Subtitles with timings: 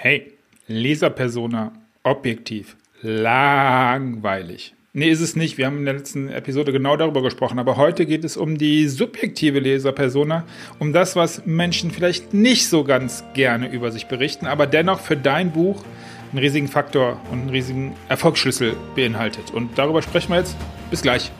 [0.00, 0.34] Hey,
[0.68, 1.72] Leserpersona,
[2.04, 4.72] objektiv, langweilig.
[4.92, 5.58] Nee, ist es nicht.
[5.58, 7.58] Wir haben in der letzten Episode genau darüber gesprochen.
[7.58, 10.44] Aber heute geht es um die subjektive Leserpersona,
[10.78, 15.16] um das, was Menschen vielleicht nicht so ganz gerne über sich berichten, aber dennoch für
[15.16, 15.82] dein Buch
[16.30, 19.50] einen riesigen Faktor und einen riesigen Erfolgsschlüssel beinhaltet.
[19.50, 20.56] Und darüber sprechen wir jetzt.
[20.90, 21.32] Bis gleich.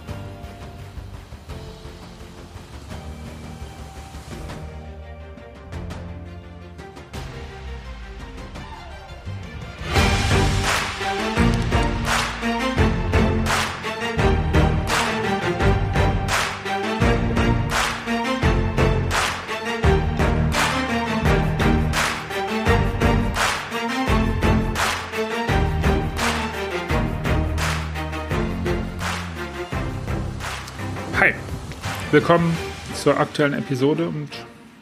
[32.29, 32.55] Willkommen
[32.95, 34.29] zur aktuellen Episode und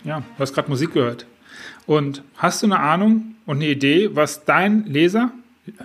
[0.02, 1.26] ja, du hast gerade Musik gehört.
[1.86, 5.30] Und hast du eine Ahnung und eine Idee, was dein Leser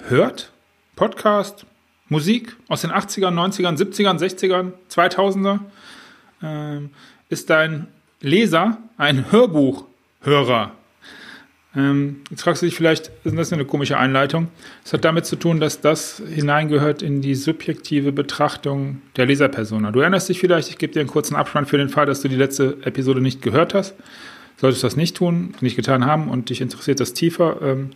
[0.07, 0.51] hört?
[0.95, 1.67] Podcast,
[2.09, 5.59] Musik aus den 80ern, 90ern, 70ern, 60ern, 2000er?
[6.41, 6.89] Ähm,
[7.29, 7.89] ist dein
[8.21, 10.71] Leser ein Hörbuchhörer?
[11.75, 14.49] Ähm, jetzt fragst du dich vielleicht, ist das eine komische Einleitung?
[14.83, 19.91] Es hat damit zu tun, dass das hineingehört in die subjektive Betrachtung der Leserpersona.
[19.91, 22.27] Du erinnerst dich vielleicht, ich gebe dir einen kurzen Abspann für den Fall, dass du
[22.27, 23.95] die letzte Episode nicht gehört hast.
[24.57, 27.91] Solltest du das nicht tun, nicht getan haben und dich interessiert das tiefer, ähm,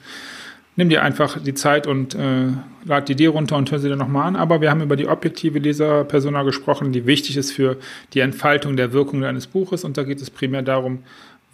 [0.77, 2.47] nimm dir einfach die Zeit und äh,
[2.85, 4.35] lad die dir runter und hör sie dir nochmal an.
[4.35, 7.77] Aber wir haben über die objektive Leserpersona gesprochen, die wichtig ist für
[8.13, 9.83] die Entfaltung der Wirkung deines Buches.
[9.83, 10.99] Und da geht es primär darum,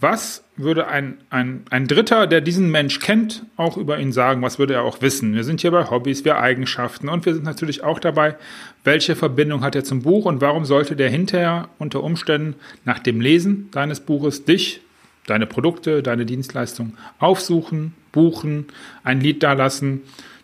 [0.02, 4.41] was würde ein, ein, ein Dritter, der diesen Mensch kennt, auch über ihn sagen?
[4.41, 5.35] Was würde er auch wissen?
[5.35, 8.35] Wir sind hier bei Hobbys, wir Eigenschaften und wir sind natürlich auch dabei,
[8.83, 13.22] welche Verbindung hat er zum Buch und warum sollte der hinterher unter Umständen nach dem
[13.22, 14.81] Lesen deines Buches dich,
[15.27, 18.66] deine Produkte, deine Dienstleistung aufsuchen, buchen,
[19.03, 20.02] ein Lied dalassen,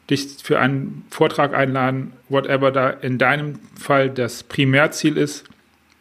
[0.08, 5.46] dich für einen Vortrag einladen, whatever da in deinem Fall das Primärziel ist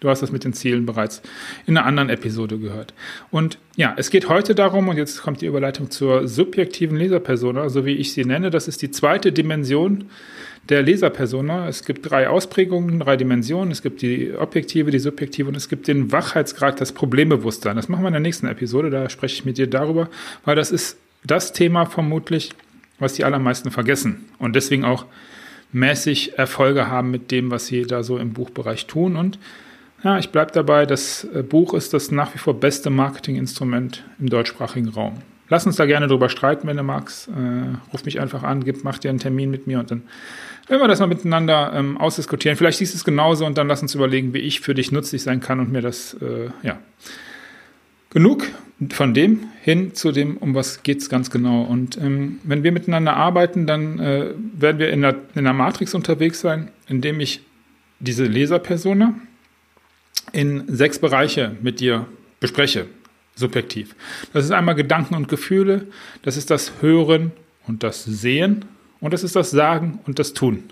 [0.00, 1.22] Du hast das mit den Zielen bereits
[1.66, 2.92] in einer anderen Episode gehört.
[3.30, 7.86] Und ja, es geht heute darum, und jetzt kommt die Überleitung zur subjektiven Leserpersona, so
[7.86, 8.50] wie ich sie nenne.
[8.50, 10.10] Das ist die zweite Dimension
[10.68, 11.66] der Leserpersona.
[11.68, 13.70] Es gibt drei Ausprägungen, drei Dimensionen.
[13.70, 17.76] Es gibt die objektive, die subjektive und es gibt den Wachheitsgrad, das Problembewusstsein.
[17.76, 18.90] Das machen wir in der nächsten Episode.
[18.90, 20.10] Da spreche ich mit dir darüber,
[20.44, 22.50] weil das ist das Thema vermutlich,
[22.98, 25.06] was die allermeisten vergessen und deswegen auch
[25.72, 29.38] mäßig Erfolge haben mit dem, was sie da so im Buchbereich tun und
[30.06, 34.28] ja, ich bleibe dabei, das äh, Buch ist das nach wie vor beste Marketinginstrument im
[34.28, 35.14] deutschsprachigen Raum.
[35.48, 37.26] Lass uns da gerne drüber streiten, wenn du magst.
[37.28, 37.32] Äh,
[37.92, 40.02] ruf mich einfach an, gib, mach dir einen Termin mit mir und dann
[40.68, 42.56] werden wir das mal miteinander ähm, ausdiskutieren.
[42.56, 45.24] Vielleicht siehst du es genauso und dann lass uns überlegen, wie ich für dich nützlich
[45.24, 46.78] sein kann und mir das, äh, ja.
[48.10, 48.44] Genug
[48.90, 51.62] von dem hin zu dem, um was geht es ganz genau.
[51.62, 55.94] Und ähm, wenn wir miteinander arbeiten, dann äh, werden wir in einer, in einer Matrix
[55.94, 57.40] unterwegs sein, indem ich
[57.98, 59.14] diese Leserpersona,
[60.32, 62.06] in sechs Bereiche mit dir
[62.40, 62.86] bespreche,
[63.34, 63.94] subjektiv.
[64.32, 65.86] Das ist einmal Gedanken und Gefühle,
[66.22, 67.32] das ist das Hören
[67.66, 68.64] und das Sehen
[69.00, 70.64] und das ist das Sagen und das Tun.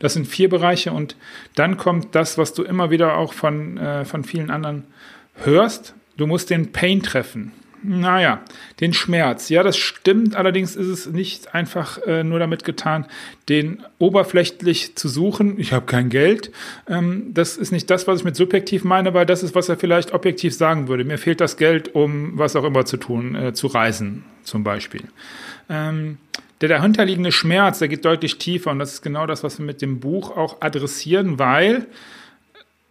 [0.00, 1.16] Das sind vier Bereiche und
[1.54, 4.84] dann kommt das, was du immer wieder auch von, äh, von vielen anderen
[5.44, 5.94] hörst.
[6.16, 7.52] Du musst den Pain treffen
[7.82, 8.42] naja,
[8.80, 9.48] den Schmerz.
[9.48, 10.36] Ja, das stimmt.
[10.36, 13.06] Allerdings ist es nicht einfach äh, nur damit getan,
[13.48, 15.58] den oberflächlich zu suchen.
[15.58, 16.50] Ich habe kein Geld.
[16.88, 19.76] Ähm, das ist nicht das, was ich mit subjektiv meine, weil das ist, was er
[19.76, 21.04] vielleicht objektiv sagen würde.
[21.04, 25.04] Mir fehlt das Geld, um was auch immer zu tun, äh, zu reisen zum Beispiel.
[25.68, 26.18] Ähm,
[26.60, 29.80] der dahinterliegende Schmerz, der geht deutlich tiefer und das ist genau das, was wir mit
[29.80, 31.86] dem Buch auch adressieren, weil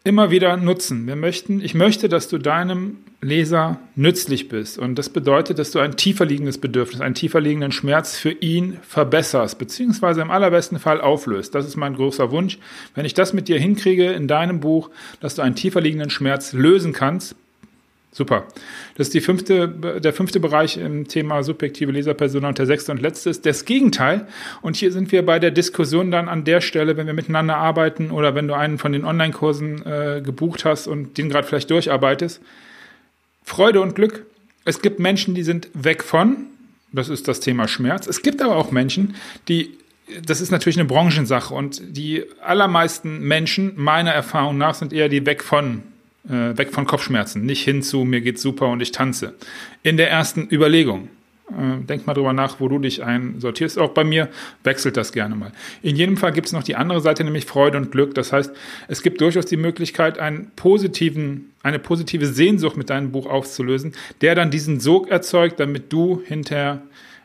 [0.07, 1.05] immer wieder nutzen.
[1.05, 4.79] Wir möchten, ich möchte, dass du deinem Leser nützlich bist.
[4.79, 8.77] Und das bedeutet, dass du ein tiefer liegendes Bedürfnis, einen tiefer liegenden Schmerz für ihn
[8.83, 11.53] verbesserst, beziehungsweise im allerbesten Fall auflöst.
[11.55, 12.57] Das ist mein großer Wunsch.
[12.95, 16.53] Wenn ich das mit dir hinkriege in deinem Buch, dass du einen tiefer liegenden Schmerz
[16.53, 17.35] lösen kannst,
[18.11, 18.47] Super.
[18.95, 23.29] Das ist fünfte, der fünfte Bereich im Thema subjektive Leserpersona und der sechste und letzte
[23.29, 24.27] ist das Gegenteil.
[24.61, 28.09] Und hier sind wir bei der Diskussion dann an der Stelle, wenn wir miteinander arbeiten
[28.09, 32.41] oder wenn du einen von den Online-Kursen äh, gebucht hast und den gerade vielleicht durcharbeitest.
[33.43, 34.25] Freude und Glück.
[34.65, 36.47] Es gibt Menschen, die sind weg von,
[36.91, 38.07] das ist das Thema Schmerz.
[38.07, 39.15] Es gibt aber auch Menschen,
[39.47, 39.77] die
[40.23, 45.25] das ist natürlich eine Branchensache und die allermeisten Menschen, meiner Erfahrung nach, sind eher die
[45.25, 45.83] weg von
[46.29, 49.35] äh, weg von Kopfschmerzen, nicht hin zu mir geht's super und ich tanze.
[49.83, 51.09] In der ersten Überlegung.
[51.49, 53.79] Äh, denk mal drüber nach, wo du dich einsortierst.
[53.79, 54.27] Auch bei mir
[54.63, 55.53] wechselt das gerne mal.
[55.81, 58.13] In jedem Fall gibt es noch die andere Seite, nämlich Freude und Glück.
[58.15, 58.51] Das heißt,
[58.89, 64.35] es gibt durchaus die Möglichkeit, einen positiven, eine positive Sehnsucht mit deinem Buch aufzulösen, der
[64.35, 66.81] dann diesen Sog erzeugt, damit du hinterher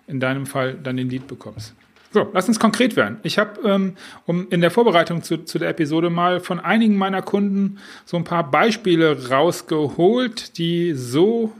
[0.06, 1.75] in deinem Fall dann den Lead bekommst.
[2.12, 3.19] So, lass uns konkret werden.
[3.23, 3.94] Ich habe ähm,
[4.26, 8.25] um in der Vorbereitung zu, zu der Episode mal von einigen meiner Kunden so ein
[8.25, 11.53] paar Beispiele rausgeholt, die so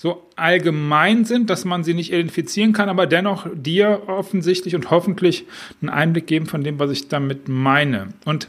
[0.00, 5.44] so allgemein sind, dass man sie nicht identifizieren kann, aber dennoch dir offensichtlich und hoffentlich
[5.82, 8.10] einen Einblick geben von dem, was ich damit meine.
[8.24, 8.48] Und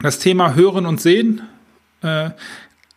[0.00, 1.42] das Thema Hören und Sehen,
[2.02, 2.30] äh,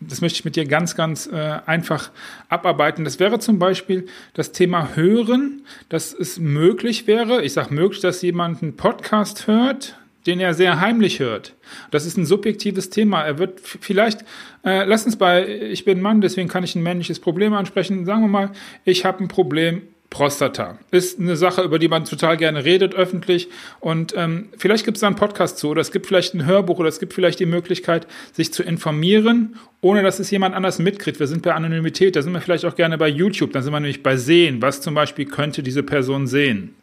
[0.07, 2.11] das möchte ich mit dir ganz, ganz äh, einfach
[2.49, 3.03] abarbeiten.
[3.03, 8.21] Das wäre zum Beispiel das Thema Hören, dass es möglich wäre, ich sage möglich, dass
[8.21, 11.53] jemand einen Podcast hört, den er sehr heimlich hört.
[11.91, 13.21] Das ist ein subjektives Thema.
[13.21, 14.21] Er wird vielleicht,
[14.63, 18.05] äh, lass uns bei, ich bin Mann, deswegen kann ich ein männliches Problem ansprechen.
[18.05, 18.51] Sagen wir mal,
[18.85, 19.83] ich habe ein Problem
[20.15, 20.79] Prostata.
[20.91, 23.49] Ist eine Sache, über die man total gerne redet öffentlich.
[23.81, 26.79] Und ähm, vielleicht gibt es da einen Podcast zu oder es gibt vielleicht ein Hörbuch
[26.79, 31.19] oder es gibt vielleicht die Möglichkeit, sich zu informieren, ohne dass es jemand anders mitkriegt.
[31.19, 33.79] Wir sind bei Anonymität, da sind wir vielleicht auch gerne bei YouTube, da sind wir
[33.81, 34.61] nämlich bei Sehen.
[34.61, 36.75] Was zum Beispiel könnte diese Person sehen?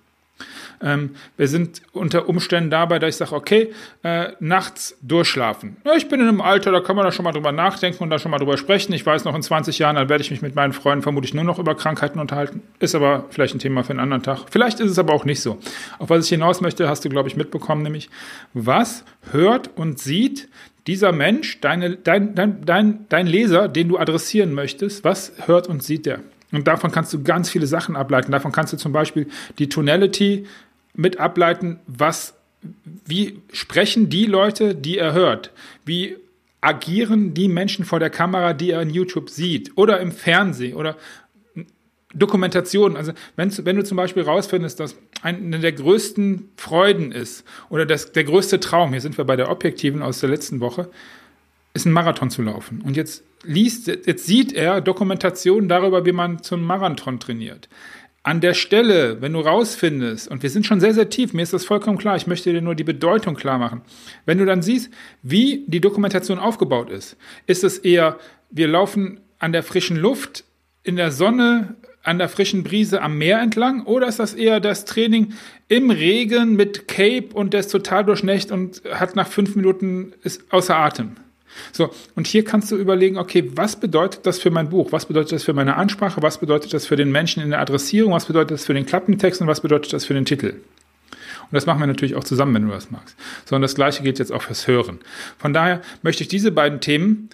[0.83, 5.77] Ähm, wir sind unter Umständen dabei, dass ich sage, okay, äh, nachts durchschlafen.
[5.85, 8.11] Ja, ich bin in einem Alter, da kann man da schon mal drüber nachdenken und
[8.11, 8.93] da schon mal drüber sprechen.
[8.93, 11.45] Ich weiß noch, in 20 Jahren, dann werde ich mich mit meinen Freunden vermutlich nur
[11.45, 12.63] noch über Krankheiten unterhalten.
[12.81, 14.47] Ist aber vielleicht ein Thema für einen anderen Tag.
[14.51, 15.59] Vielleicht ist es aber auch nicht so.
[15.99, 18.11] Auf was ich hinaus möchte, hast du, glaube ich, mitbekommen, nämlich
[18.55, 20.49] was hört und sieht
[20.87, 25.83] dieser Mensch, deine, dein, dein, dein, dein Leser, den du adressieren möchtest, was hört und
[25.83, 26.21] sieht der?
[26.51, 28.31] Und davon kannst du ganz viele Sachen ableiten.
[28.31, 29.27] Davon kannst du zum Beispiel
[29.59, 30.47] die Tonality
[30.95, 32.35] mit ableiten, was,
[33.07, 35.53] wie sprechen die Leute, die er hört?
[35.85, 36.17] Wie
[36.61, 40.97] agieren die Menschen vor der Kamera, die er in YouTube sieht oder im Fernsehen oder
[42.15, 42.97] Dokumentationen.
[42.97, 48.13] Also wenn, wenn du zum Beispiel rausfindest, dass eine der größten Freuden ist oder das,
[48.13, 50.89] der größte Traum, hier sind wir bei der Objektiven aus der letzten Woche,
[51.75, 52.83] ist ein Marathon zu laufen.
[52.83, 57.69] Und jetzt liest, jetzt sieht er Dokumentationen darüber, wie man zum Marathon trainiert
[58.25, 61.53] an der Stelle, wenn du rausfindest, und wir sind schon sehr, sehr tief, mir ist
[61.53, 63.83] das vollkommen klar, ich möchte dir nur die Bedeutung klar machen.
[64.27, 64.93] Wenn du dann siehst,
[65.23, 67.17] wie die Dokumentation aufgebaut ist,
[67.47, 68.19] ist es eher,
[68.51, 70.45] wir laufen an der frischen Luft,
[70.85, 71.75] in der Sonne,
[72.05, 75.35] an der frischen Brise am Meer entlang, oder ist das eher das Training
[75.67, 80.53] im Regen mit Cape und der ist total durchnächt und hat nach fünf Minuten ist
[80.53, 81.17] außer Atem?
[81.73, 84.93] So, und hier kannst du überlegen, okay, was bedeutet das für mein Buch?
[84.93, 86.23] Was bedeutet das für meine Ansprache?
[86.23, 88.13] Was bedeutet das für den Menschen in der Adressierung?
[88.13, 89.41] Was bedeutet das für den Klappentext?
[89.41, 90.55] Und was bedeutet das für den Titel?
[91.53, 93.17] Und das machen wir natürlich auch zusammen, wenn du das magst.
[93.45, 95.01] So, und das Gleiche geht jetzt auch fürs Hören.
[95.39, 97.29] Von daher möchte ich diese beiden Themen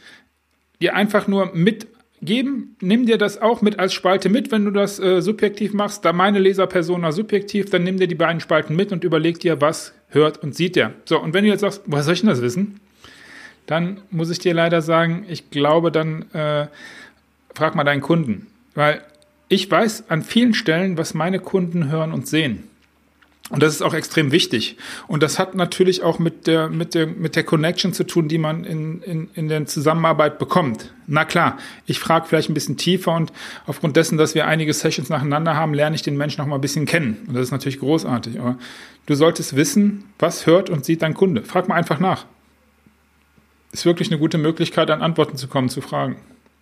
[0.82, 2.76] dir einfach nur mitgeben.
[2.80, 6.04] Nimm dir das auch mit als Spalte mit, wenn du das äh, subjektiv machst.
[6.04, 9.94] Da meine Leserpersona subjektiv, dann nimm dir die beiden Spalten mit und überleg dir, was
[10.08, 10.94] hört und sieht der.
[11.04, 12.80] So, und wenn du jetzt sagst, woher soll ich denn das wissen?
[13.68, 16.68] Dann muss ich dir leider sagen, ich glaube, dann äh,
[17.54, 18.46] frag mal deinen Kunden.
[18.74, 19.02] Weil
[19.48, 22.64] ich weiß an vielen Stellen, was meine Kunden hören und sehen.
[23.50, 24.76] Und das ist auch extrem wichtig.
[25.06, 28.38] Und das hat natürlich auch mit der, mit der, mit der Connection zu tun, die
[28.38, 30.92] man in, in, in der Zusammenarbeit bekommt.
[31.06, 33.32] Na klar, ich frage vielleicht ein bisschen tiefer und
[33.66, 36.62] aufgrund dessen, dass wir einige Sessions nacheinander haben, lerne ich den Menschen noch mal ein
[36.62, 37.18] bisschen kennen.
[37.26, 38.40] Und das ist natürlich großartig.
[38.40, 38.58] Aber
[39.06, 41.42] du solltest wissen, was hört und sieht dein Kunde.
[41.42, 42.24] Frag mal einfach nach
[43.72, 46.16] ist wirklich eine gute Möglichkeit, an Antworten zu kommen, zu Fragen.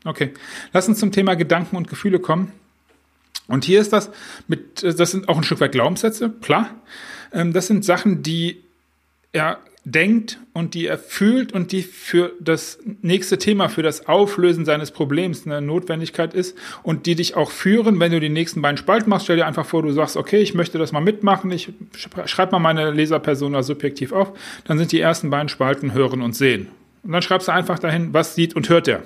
[0.04, 0.32] Okay,
[0.72, 2.52] lass uns zum Thema Gedanken und Gefühle kommen.
[3.48, 4.10] Und hier ist das
[4.48, 6.70] mit, das sind auch ein Stück weit Glaubenssätze, klar.
[7.32, 8.62] Ähm, das sind Sachen, die
[9.32, 14.64] er denkt und die er fühlt und die für das nächste Thema, für das Auflösen
[14.64, 18.78] seines Problems eine Notwendigkeit ist und die dich auch führen, wenn du die nächsten beiden
[18.78, 19.26] Spalten machst.
[19.26, 21.72] Stell dir einfach vor, du sagst, okay, ich möchte das mal mitmachen, ich
[22.24, 24.32] schreibe mal meine Leserpersona subjektiv auf,
[24.64, 26.68] dann sind die ersten beiden Spalten hören und sehen.
[27.06, 29.02] Und dann schreibst du einfach dahin, was sieht und hört der.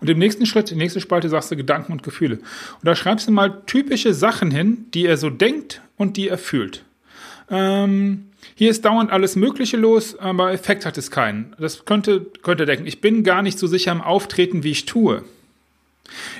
[0.00, 2.36] Und im nächsten Schritt, die nächste Spalte, sagst du Gedanken und Gefühle.
[2.36, 6.38] Und da schreibst du mal typische Sachen hin, die er so denkt und die er
[6.38, 6.84] fühlt.
[7.48, 11.54] Ähm, hier ist dauernd alles Mögliche los, aber Effekt hat es keinen.
[11.58, 12.86] Das könnte, könnte denken.
[12.86, 15.22] Ich bin gar nicht so sicher im Auftreten, wie ich tue.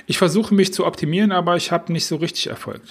[0.07, 2.81] Ich versuche mich zu optimieren, aber ich habe nicht so richtig Erfolg.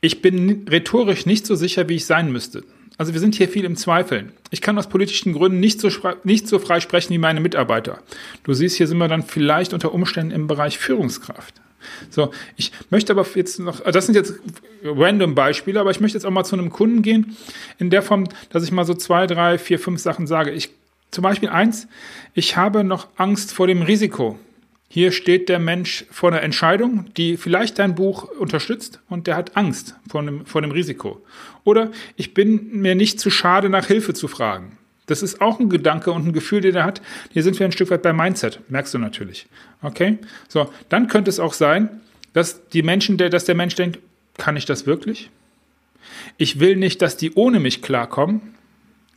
[0.00, 2.62] Ich bin rhetorisch nicht so sicher, wie ich sein müsste.
[3.00, 4.32] Also wir sind hier viel im Zweifeln.
[4.50, 5.88] Ich kann aus politischen Gründen nicht so,
[6.22, 8.02] nicht so frei sprechen wie meine Mitarbeiter.
[8.44, 11.54] Du siehst, hier sind wir dann vielleicht unter Umständen im Bereich Führungskraft.
[12.10, 14.34] So, ich möchte aber jetzt noch, das sind jetzt
[14.84, 17.38] random Beispiele, aber ich möchte jetzt auch mal zu einem Kunden gehen,
[17.78, 20.50] in der Form, dass ich mal so zwei, drei, vier, fünf Sachen sage.
[20.50, 20.68] Ich,
[21.10, 21.88] zum Beispiel eins,
[22.34, 24.38] ich habe noch Angst vor dem Risiko.
[24.92, 29.56] Hier steht der Mensch vor einer Entscheidung, die vielleicht dein Buch unterstützt und der hat
[29.56, 31.24] Angst vor dem, vor dem Risiko.
[31.62, 34.76] Oder ich bin mir nicht zu schade, nach Hilfe zu fragen.
[35.06, 37.02] Das ist auch ein Gedanke und ein Gefühl, den er hat.
[37.30, 39.46] Hier sind wir ein Stück weit bei Mindset, merkst du natürlich.
[39.80, 40.18] Okay?
[40.48, 41.88] So, dann könnte es auch sein,
[42.32, 44.00] dass die Menschen, dass der Mensch denkt,
[44.38, 45.30] kann ich das wirklich?
[46.36, 48.54] Ich will nicht, dass die ohne mich klarkommen.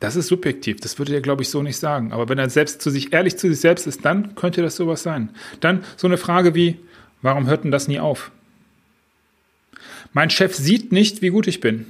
[0.04, 2.12] Das ist subjektiv, das würde er, glaube ich, so nicht sagen.
[2.12, 5.02] Aber wenn er selbst zu sich, ehrlich zu sich selbst ist, dann könnte das sowas
[5.02, 5.30] sein.
[5.62, 6.78] Dann so eine Frage wie,
[7.22, 8.30] warum hört denn das nie auf?
[10.12, 11.86] Mein Chef sieht nicht, wie gut ich bin.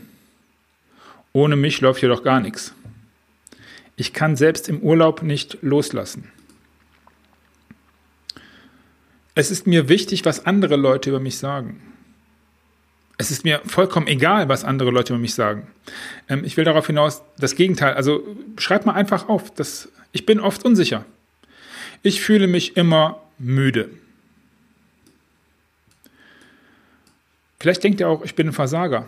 [1.31, 2.75] Ohne mich läuft hier doch gar nichts.
[3.95, 6.31] Ich kann selbst im Urlaub nicht loslassen.
[9.33, 11.81] Es ist mir wichtig, was andere Leute über mich sagen.
[13.23, 15.65] Es ist mir vollkommen egal, was andere Leute über mich sagen.
[16.27, 17.93] Ähm, ich will darauf hinaus das Gegenteil.
[17.93, 18.21] Also
[18.57, 19.49] schreib mal einfach auf.
[19.53, 21.05] dass ich bin oft unsicher.
[22.01, 23.91] Ich fühle mich immer müde.
[27.61, 29.07] Vielleicht denkt ihr auch, ich bin ein Versager.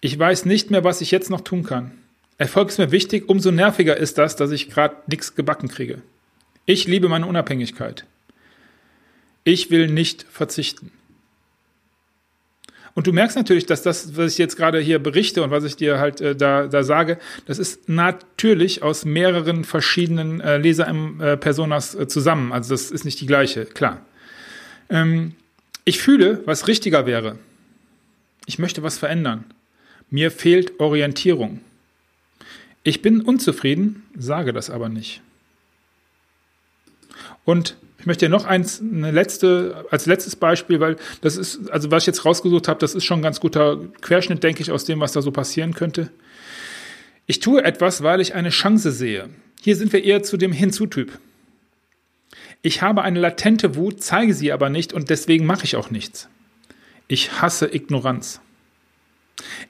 [0.00, 1.90] Ich weiß nicht mehr, was ich jetzt noch tun kann.
[2.38, 6.02] Erfolg ist mir wichtig, umso nerviger ist das, dass ich gerade nichts gebacken kriege.
[6.66, 8.06] Ich liebe meine Unabhängigkeit.
[9.42, 10.92] Ich will nicht verzichten.
[12.96, 15.76] Und du merkst natürlich, dass das, was ich jetzt gerade hier berichte und was ich
[15.76, 22.08] dir halt äh, da, da sage, das ist natürlich aus mehreren verschiedenen äh, Leser-Personas äh,
[22.08, 22.52] zusammen.
[22.52, 24.00] Also das ist nicht die gleiche, klar.
[24.88, 25.34] Ähm,
[25.84, 27.38] ich fühle, was richtiger wäre.
[28.46, 29.44] Ich möchte was verändern.
[30.08, 31.60] Mir fehlt Orientierung.
[32.82, 35.20] Ich bin unzufrieden, sage das aber nicht.
[37.44, 37.76] Und
[38.06, 42.04] ich möchte dir noch eins, eine letzte, als letztes Beispiel, weil das ist, also was
[42.04, 45.00] ich jetzt rausgesucht habe, das ist schon ein ganz guter Querschnitt, denke ich, aus dem,
[45.00, 46.12] was da so passieren könnte.
[47.26, 49.28] Ich tue etwas, weil ich eine Chance sehe.
[49.60, 51.18] Hier sind wir eher zu dem Hinzutyp.
[52.62, 56.28] Ich habe eine latente Wut, zeige sie aber nicht und deswegen mache ich auch nichts.
[57.08, 58.40] Ich hasse Ignoranz.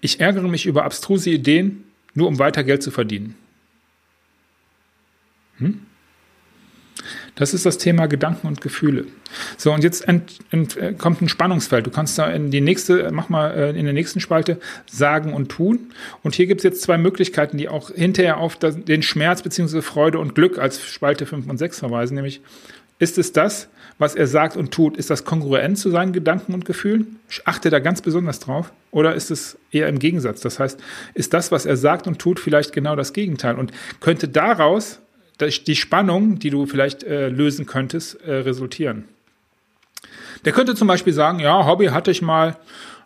[0.03, 3.35] Ich ärgere mich über abstruse Ideen, nur um weiter Geld zu verdienen.
[5.57, 5.87] Hm?
[7.37, 9.05] Das ist das Thema Gedanken und Gefühle.
[9.59, 11.87] So, und jetzt ent, ent, äh, kommt ein Spannungsfeld.
[11.87, 14.59] Du kannst da in die nächste, mach mal äh, in der nächsten Spalte
[14.91, 15.93] sagen und tun.
[16.23, 19.83] Und hier gibt es jetzt zwei Möglichkeiten, die auch hinterher auf den Schmerz bzw.
[19.83, 22.15] Freude und Glück als Spalte 5 und 6 verweisen.
[22.15, 22.41] Nämlich,
[22.99, 26.65] ist es das, was er sagt und tut, ist das kongruent zu seinen Gedanken und
[26.65, 27.19] Gefühlen?
[27.45, 28.73] Achte da ganz besonders drauf.
[28.91, 30.41] Oder ist es eher im Gegensatz?
[30.41, 30.81] Das heißt,
[31.13, 33.57] ist das, was er sagt und tut, vielleicht genau das Gegenteil?
[33.57, 35.01] Und könnte daraus
[35.41, 39.05] die Spannung, die du vielleicht äh, lösen könntest, äh, resultieren.
[40.45, 42.57] Der könnte zum Beispiel sagen, ja, Hobby hatte ich mal,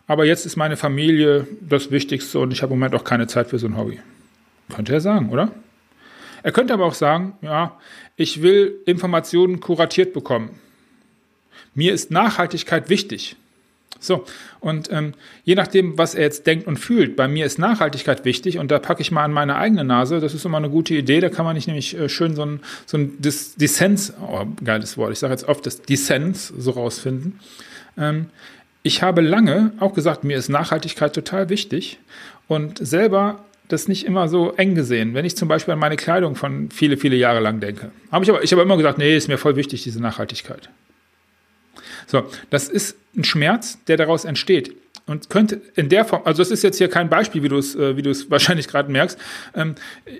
[0.07, 3.49] aber jetzt ist meine Familie das Wichtigste und ich habe im Moment auch keine Zeit
[3.49, 3.99] für so ein Hobby.
[4.73, 5.51] Könnte er sagen, oder?
[6.43, 7.77] Er könnte aber auch sagen, ja,
[8.15, 10.59] ich will Informationen kuratiert bekommen.
[11.73, 13.35] Mir ist Nachhaltigkeit wichtig.
[14.01, 14.25] So,
[14.59, 18.57] und ähm, je nachdem, was er jetzt denkt und fühlt, bei mir ist Nachhaltigkeit wichtig
[18.57, 21.19] und da packe ich mal an meine eigene Nase, das ist immer eine gute Idee,
[21.19, 24.97] da kann man nicht nämlich äh, schön so ein, so ein Dis Dissens, oh, geiles
[24.97, 27.39] Wort, ich sage jetzt oft das Dissens so rausfinden.
[27.95, 28.25] Ähm,
[28.81, 31.99] ich habe lange auch gesagt, mir ist Nachhaltigkeit total wichtig
[32.47, 35.13] und selber das nicht immer so eng gesehen.
[35.13, 38.31] Wenn ich zum Beispiel an meine Kleidung von viele, viele Jahre lang denke, habe ich
[38.31, 40.69] aber, ich habe immer gesagt, nee, ist mir voll wichtig, diese Nachhaltigkeit.
[42.07, 44.75] So, das ist ein Schmerz, der daraus entsteht.
[45.07, 47.75] Und könnte in der Form, also das ist jetzt hier kein Beispiel, wie du es,
[47.75, 49.17] äh, wie du es wahrscheinlich gerade merkst.
[49.55, 49.75] Ähm,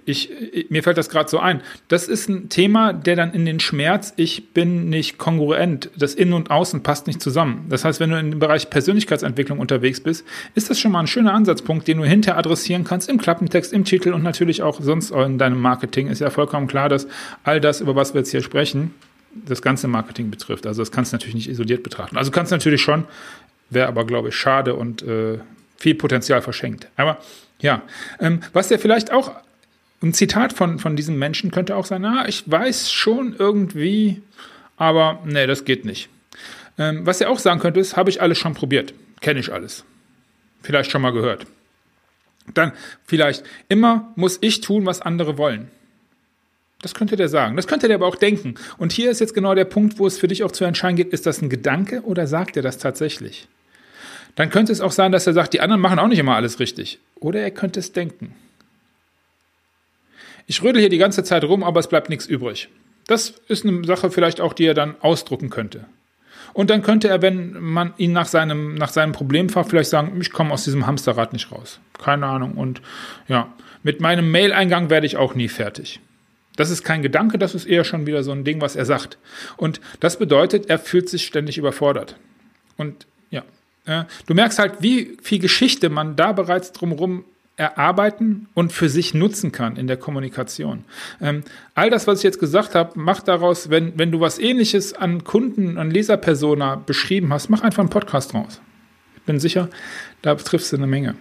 [0.06, 0.30] ich,
[0.70, 1.62] mir fällt das gerade so ein.
[1.88, 6.34] Das ist ein Thema, der dann in den Schmerz, ich bin nicht kongruent, das Innen
[6.34, 7.68] und Außen passt nicht zusammen.
[7.70, 10.26] Das heißt, wenn du in dem Bereich Persönlichkeitsentwicklung unterwegs bist,
[10.56, 13.86] ist das schon mal ein schöner Ansatzpunkt, den du hinterher adressieren kannst im Klappentext, im
[13.86, 16.08] Titel und natürlich auch sonst in deinem Marketing.
[16.08, 17.08] Ist ja vollkommen klar, dass
[17.44, 18.94] all das, über was wir jetzt hier sprechen,
[19.34, 20.68] das ganze Marketing betrifft.
[20.68, 22.18] Also das kannst du natürlich nicht isoliert betrachten.
[22.18, 23.06] Also kannst du natürlich schon,
[23.70, 25.40] wäre aber, glaube ich, schade und äh,
[25.78, 26.88] viel Potenzial verschenkt.
[26.96, 27.18] Aber
[27.60, 27.82] ja,
[28.20, 29.32] ähm, was der vielleicht auch,
[30.04, 34.22] ein Zitat von, von diesem Menschen könnte auch sein, na, ich weiß schon irgendwie,
[34.76, 36.10] aber nee, das geht nicht.
[36.80, 39.86] Ähm, was er auch sagen könnte, ist, habe ich alles schon probiert, kenne ich alles.
[40.64, 41.46] Vielleicht schon mal gehört.
[42.54, 42.72] Dann
[43.06, 45.70] vielleicht, immer muss ich tun, was andere wollen.
[46.82, 47.56] Das könnte der sagen.
[47.56, 48.56] Das könnte der aber auch denken.
[48.78, 51.14] Und hier ist jetzt genau der Punkt, wo es für dich auch zu entscheiden geht,
[51.14, 53.48] ist das ein Gedanke oder sagt er das tatsächlich?
[54.36, 56.60] Dann könnte es auch sein, dass er sagt, die anderen machen auch nicht immer alles
[56.60, 57.00] richtig.
[57.20, 58.34] Oder er könnte es denken.
[60.48, 62.70] Ich rödel hier die ganze Zeit rum, aber es bleibt nichts übrig.
[63.08, 65.86] Das ist eine Sache vielleicht auch, die er dann ausdrucken könnte.
[66.54, 70.20] Und dann könnte er, wenn man ihn nach seinem, nach seinem Problem fragt, vielleicht sagen,
[70.20, 71.80] ich komme aus diesem Hamsterrad nicht raus.
[72.04, 72.54] Keine Ahnung.
[72.54, 72.82] Und
[73.28, 76.00] ja, mit meinem Mail-Eingang werde ich auch nie fertig.
[76.56, 79.18] Das ist kein Gedanke, das ist eher schon wieder so ein Ding, was er sagt.
[79.58, 82.16] Und das bedeutet, er fühlt sich ständig überfordert.
[82.78, 83.44] Und ja,
[83.86, 87.24] äh, du merkst halt, wie viel Geschichte man da bereits drumherum
[87.58, 90.84] erarbeiten und für sich nutzen kann in der Kommunikation.
[91.22, 91.44] Ähm,
[91.76, 95.24] all das, was ich jetzt gesagt habe, mach daraus, wenn, wenn du was ähnliches an
[95.24, 98.62] Kunden, an Leserpersona beschrieben hast, mach einfach einen Podcast draus.
[99.26, 99.70] bin sicher,
[100.22, 101.16] da triffst du eine Menge.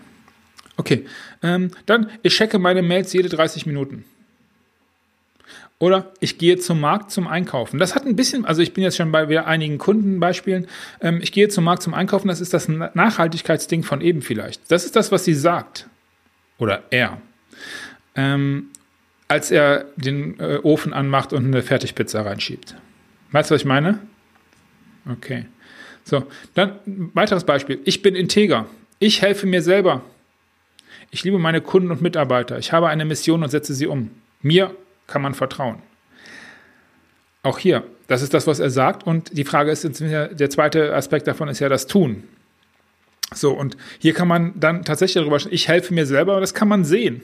[0.76, 1.04] Okay,
[1.42, 4.04] ähm, dann, ich checke meine Mails jede 30 Minuten.
[5.78, 7.78] Oder ich gehe zum Markt zum Einkaufen.
[7.78, 10.66] Das hat ein bisschen, also ich bin jetzt schon bei wieder einigen Kundenbeispielen.
[11.00, 14.71] Ähm, ich gehe zum Markt zum Einkaufen, das ist das Nachhaltigkeitsding von eben vielleicht.
[14.71, 15.88] Das ist das, was sie sagt.
[16.59, 17.21] Oder er.
[18.14, 18.69] Ähm,
[19.26, 22.75] als er den äh, Ofen anmacht und eine Fertigpizza reinschiebt.
[23.33, 24.00] Weißt du, was ich meine?
[25.11, 25.47] Okay.
[26.04, 27.80] So, dann ein weiteres Beispiel.
[27.85, 28.66] Ich bin integer.
[28.99, 30.02] Ich helfe mir selber.
[31.11, 32.59] Ich liebe meine Kunden und Mitarbeiter.
[32.59, 34.11] Ich habe eine Mission und setze sie um.
[34.42, 34.75] Mir
[35.11, 35.83] kann man vertrauen.
[37.43, 39.07] Auch hier, das ist das, was er sagt.
[39.07, 42.25] Und die Frage ist, der zweite Aspekt davon ist ja das Tun.
[43.35, 46.55] So, und hier kann man dann tatsächlich darüber sprechen, ich helfe mir selber, aber das
[46.55, 47.23] kann man sehen.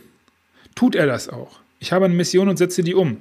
[0.74, 1.60] Tut er das auch?
[1.80, 3.18] Ich habe eine Mission und setze die um.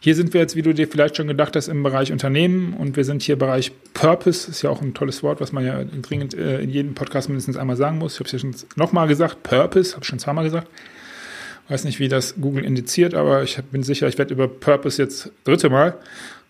[0.00, 2.96] Hier sind wir jetzt, wie du dir vielleicht schon gedacht hast, im Bereich Unternehmen und
[2.96, 5.82] wir sind hier im Bereich Purpose, ist ja auch ein tolles Wort, was man ja
[5.84, 8.14] dringend äh, in jedem Podcast mindestens einmal sagen muss.
[8.14, 10.68] Ich habe es ja schon nochmal gesagt, Purpose, habe ich schon zweimal gesagt.
[11.68, 15.30] Weiß nicht, wie das Google indiziert, aber ich bin sicher, ich werde über Purpose jetzt
[15.44, 15.98] dritte Mal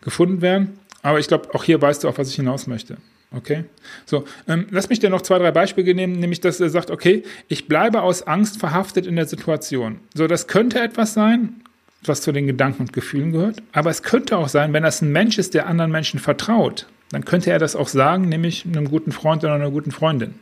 [0.00, 0.78] gefunden werden.
[1.02, 2.98] Aber ich glaube, auch hier weißt du, auf was ich hinaus möchte.
[3.34, 3.64] Okay?
[4.06, 7.24] So, ähm, lass mich dir noch zwei, drei Beispiele nehmen, nämlich, dass er sagt, okay,
[7.48, 10.00] ich bleibe aus Angst verhaftet in der Situation.
[10.14, 11.60] So, das könnte etwas sein,
[12.04, 15.12] was zu den Gedanken und Gefühlen gehört, aber es könnte auch sein, wenn das ein
[15.12, 19.12] Mensch ist, der anderen Menschen vertraut, dann könnte er das auch sagen, nämlich einem guten
[19.12, 20.34] Freund oder einer guten Freundin.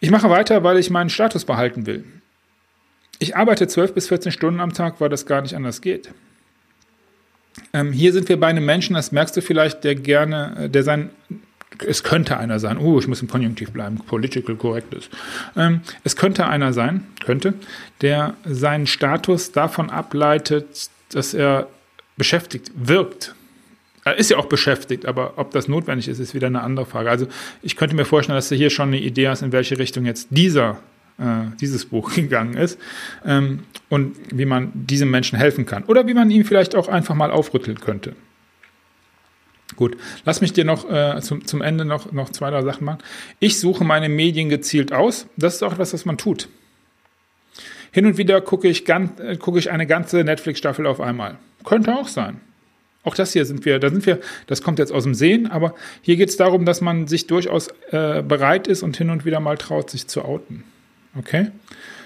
[0.00, 2.04] Ich mache weiter, weil ich meinen Status behalten will.
[3.22, 6.10] Ich arbeite 12 bis 14 Stunden am Tag, weil das gar nicht anders geht.
[7.72, 10.82] Ähm, hier sind wir bei einem Menschen, das merkst du vielleicht, der gerne, äh, der
[10.82, 11.10] sein,
[11.86, 15.08] es könnte einer sein, oh, ich muss im Konjunktiv bleiben, political correct ist.
[15.56, 17.54] Ähm, es könnte einer sein, könnte,
[18.00, 21.68] der seinen Status davon ableitet, dass er
[22.16, 23.36] beschäftigt wirkt.
[24.04, 27.08] Er ist ja auch beschäftigt, aber ob das notwendig ist, ist wieder eine andere Frage.
[27.08, 27.28] Also
[27.62, 30.26] ich könnte mir vorstellen, dass du hier schon eine Idee hast, in welche Richtung jetzt
[30.30, 30.80] dieser
[31.22, 32.78] äh, dieses Buch gegangen ist
[33.24, 37.14] ähm, und wie man diesem Menschen helfen kann oder wie man ihn vielleicht auch einfach
[37.14, 38.14] mal aufrütteln könnte.
[39.76, 42.98] Gut, lass mich dir noch äh, zum, zum Ende noch, noch zwei, drei Sachen machen.
[43.40, 45.26] Ich suche meine Medien gezielt aus.
[45.36, 46.48] Das ist auch etwas, was man tut.
[47.90, 51.38] Hin und wieder gucke ich, ganz, äh, gucke ich eine ganze Netflix-Staffel auf einmal.
[51.64, 52.40] Könnte auch sein.
[53.04, 55.74] Auch das hier sind wir, da sind wir, das kommt jetzt aus dem Sehen, aber
[56.02, 59.40] hier geht es darum, dass man sich durchaus äh, bereit ist und hin und wieder
[59.40, 60.64] mal traut, sich zu outen.
[61.16, 61.48] Okay?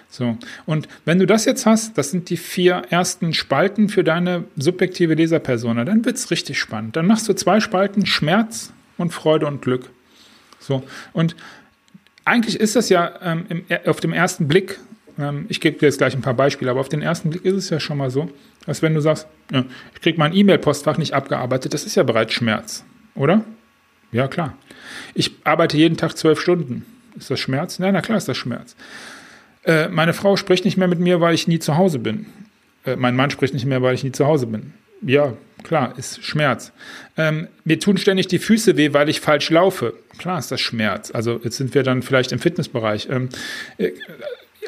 [0.09, 0.39] So.
[0.65, 5.15] Und wenn du das jetzt hast, das sind die vier ersten Spalten für deine subjektive
[5.15, 6.97] Leserpersona, dann wird es richtig spannend.
[6.97, 9.91] Dann machst du zwei Spalten Schmerz und Freude und Glück.
[10.59, 10.83] So.
[11.13, 11.37] Und
[12.25, 14.79] eigentlich ist das ja ähm, im, auf dem ersten Blick,
[15.19, 17.55] ähm, ich gebe dir jetzt gleich ein paar Beispiele, aber auf den ersten Blick ist
[17.55, 18.31] es ja schon mal so,
[18.65, 19.65] dass wenn du sagst, ja,
[19.95, 23.45] ich kriege mein E-Mail-Postfach nicht abgearbeitet, das ist ja bereits Schmerz, oder?
[24.13, 24.57] Ja, klar.
[25.15, 26.85] Ich arbeite jeden Tag zwölf Stunden.
[27.17, 27.79] Ist das Schmerz?
[27.79, 28.77] Nein, na klar ist das Schmerz.
[29.65, 32.27] Äh, meine Frau spricht nicht mehr mit mir, weil ich nie zu Hause bin.
[32.85, 34.73] Äh, mein Mann spricht nicht mehr, weil ich nie zu Hause bin.
[35.03, 36.73] Ja, klar, ist Schmerz.
[37.17, 39.95] Ähm, mir tun ständig die Füße weh, weil ich falsch laufe.
[40.19, 41.11] Klar ist das Schmerz.
[41.11, 43.09] Also jetzt sind wir dann vielleicht im Fitnessbereich.
[43.11, 43.29] Ähm,
[43.79, 43.91] äh,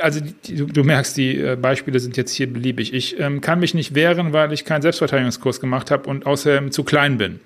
[0.01, 2.93] also die, du, du, merkst, die äh, Beispiele sind jetzt hier beliebig.
[2.93, 6.85] Ich ähm, kann mich nicht wehren, weil ich keinen Selbstverteidigungskurs gemacht habe und außerdem zu
[6.85, 7.41] klein bin.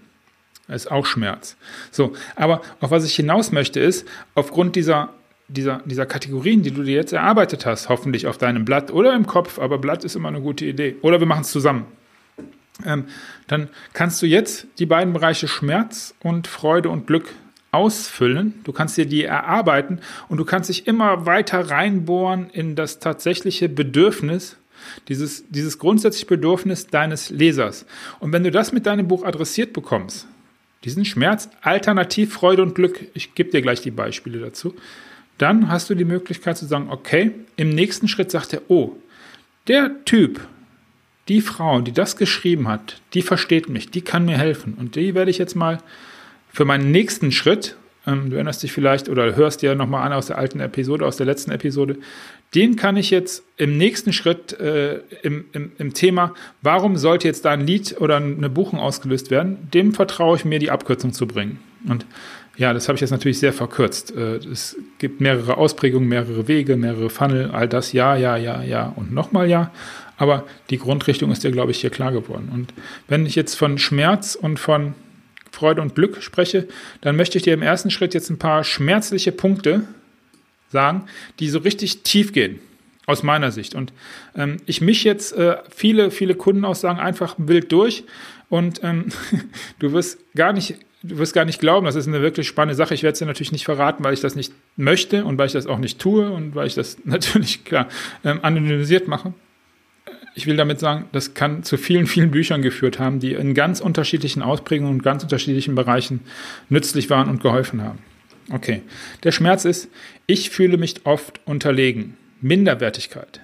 [0.72, 1.56] Ist auch Schmerz.
[1.90, 5.10] So, aber auf was ich hinaus möchte ist, aufgrund dieser,
[5.48, 9.26] dieser, dieser Kategorien, die du dir jetzt erarbeitet hast, hoffentlich auf deinem Blatt oder im
[9.26, 10.96] Kopf, aber Blatt ist immer eine gute Idee.
[11.02, 11.86] Oder wir machen es zusammen.
[12.86, 13.04] Ähm,
[13.48, 17.34] dann kannst du jetzt die beiden Bereiche Schmerz und Freude und Glück
[17.70, 18.54] ausfüllen.
[18.64, 23.68] Du kannst dir die erarbeiten und du kannst dich immer weiter reinbohren in das tatsächliche
[23.68, 24.56] Bedürfnis,
[25.08, 27.86] dieses, dieses grundsätzliche Bedürfnis deines Lesers.
[28.20, 30.26] Und wenn du das mit deinem Buch adressiert bekommst,
[30.84, 34.74] diesen Schmerz, alternativ Freude und Glück, ich gebe dir gleich die Beispiele dazu,
[35.38, 38.96] dann hast du die Möglichkeit zu sagen, okay, im nächsten Schritt sagt er, oh,
[39.68, 40.40] der Typ,
[41.28, 44.74] die Frau, die das geschrieben hat, die versteht mich, die kann mir helfen.
[44.74, 45.78] Und die werde ich jetzt mal
[46.52, 50.26] für meinen nächsten Schritt, ähm, du erinnerst dich vielleicht oder hörst dir nochmal an aus
[50.26, 51.96] der alten Episode, aus der letzten Episode,
[52.54, 57.44] den kann ich jetzt im nächsten Schritt äh, im, im, im Thema, warum sollte jetzt
[57.44, 61.26] da ein Lied oder eine Buchung ausgelöst werden, dem vertraue ich mir, die Abkürzung zu
[61.26, 61.60] bringen.
[61.88, 62.04] Und
[62.56, 64.14] ja, das habe ich jetzt natürlich sehr verkürzt.
[64.14, 68.92] Äh, es gibt mehrere Ausprägungen, mehrere Wege, mehrere Funnel, all das ja, ja, ja, ja
[68.96, 69.70] und nochmal ja.
[70.18, 72.50] Aber die Grundrichtung ist dir, glaube ich, hier klar geworden.
[72.52, 72.74] Und
[73.08, 74.94] wenn ich jetzt von Schmerz und von
[75.52, 76.66] Freude und Glück spreche,
[77.02, 79.82] dann möchte ich dir im ersten Schritt jetzt ein paar schmerzliche Punkte
[80.70, 81.04] sagen,
[81.38, 82.58] die so richtig tief gehen,
[83.06, 83.74] aus meiner Sicht.
[83.74, 83.92] Und
[84.34, 88.04] ähm, ich mich jetzt äh, viele, viele Kundenaussagen einfach wild durch
[88.48, 89.06] und ähm,
[89.78, 92.94] du wirst gar nicht du wirst gar nicht glauben, das ist eine wirklich spannende Sache.
[92.94, 95.52] Ich werde es dir natürlich nicht verraten, weil ich das nicht möchte und weil ich
[95.52, 97.88] das auch nicht tue und weil ich das natürlich klar
[98.24, 99.34] ähm, anonymisiert mache.
[100.34, 103.80] Ich will damit sagen, das kann zu vielen, vielen Büchern geführt haben, die in ganz
[103.80, 106.20] unterschiedlichen Ausprägungen und ganz unterschiedlichen Bereichen
[106.68, 107.98] nützlich waren und geholfen haben.
[108.50, 108.82] Okay.
[109.24, 109.88] Der Schmerz ist,
[110.26, 112.16] ich fühle mich oft unterlegen.
[112.40, 113.40] Minderwertigkeit.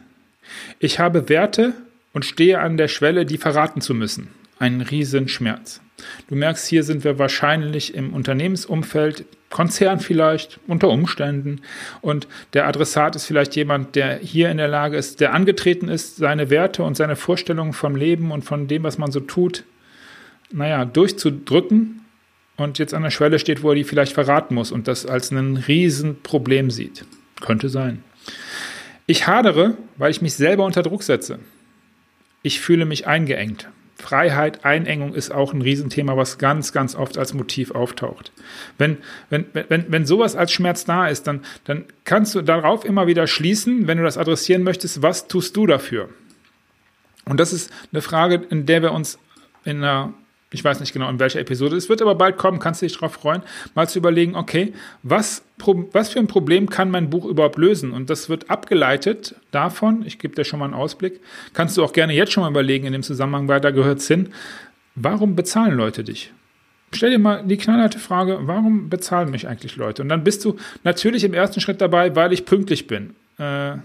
[0.78, 1.74] Ich habe Werte
[2.12, 4.28] und stehe an der Schwelle, die verraten zu müssen.
[4.58, 5.80] Ein Riesenschmerz.
[6.28, 11.62] Du merkst, hier sind wir wahrscheinlich im Unternehmensumfeld, Konzern vielleicht, unter Umständen.
[12.00, 16.16] Und der Adressat ist vielleicht jemand, der hier in der Lage ist, der angetreten ist,
[16.16, 19.64] seine Werte und seine Vorstellungen vom Leben und von dem, was man so tut,
[20.50, 22.04] naja, durchzudrücken
[22.56, 25.30] und jetzt an der Schwelle steht, wo er die vielleicht verraten muss und das als
[25.30, 27.04] ein Riesenproblem sieht.
[27.40, 28.02] Könnte sein.
[29.06, 31.38] Ich hadere, weil ich mich selber unter Druck setze.
[32.42, 33.68] Ich fühle mich eingeengt.
[33.98, 38.30] Freiheit, Einengung ist auch ein Riesenthema, was ganz, ganz oft als Motiv auftaucht.
[38.78, 43.08] Wenn, wenn, wenn, wenn sowas als Schmerz da ist, dann, dann kannst du darauf immer
[43.08, 46.08] wieder schließen, wenn du das adressieren möchtest, was tust du dafür?
[47.24, 49.18] Und das ist eine Frage, in der wir uns
[49.64, 50.14] in einer
[50.50, 51.76] ich weiß nicht genau, in welcher Episode.
[51.76, 53.42] Es wird aber bald kommen, kannst du dich darauf freuen,
[53.74, 55.42] mal zu überlegen, okay, was,
[55.92, 57.92] was für ein Problem kann mein Buch überhaupt lösen?
[57.92, 61.20] Und das wird abgeleitet davon, ich gebe dir schon mal einen Ausblick,
[61.52, 64.08] kannst du auch gerne jetzt schon mal überlegen, in dem Zusammenhang, weil da gehört es
[64.08, 64.30] hin,
[64.94, 66.32] warum bezahlen Leute dich?
[66.92, 70.00] Stell dir mal die knallharte Frage, warum bezahlen mich eigentlich Leute?
[70.00, 73.14] Und dann bist du natürlich im ersten Schritt dabei, weil ich pünktlich bin.
[73.36, 73.76] Äh,